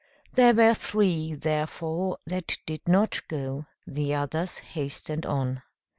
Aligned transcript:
There 0.33 0.55
were 0.55 0.73
three, 0.73 1.35
therefore, 1.35 2.17
that 2.25 2.57
did 2.65 2.87
not 2.87 3.21
go; 3.27 3.67
the 3.85 4.15
others 4.15 4.57
hastened 4.73 5.27
on. 5.27 5.61